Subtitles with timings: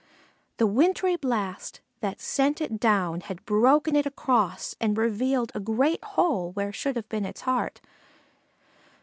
[0.57, 6.03] The wintry blast that sent it down had broken it across and revealed a great
[6.03, 7.81] hole where should have been its heart.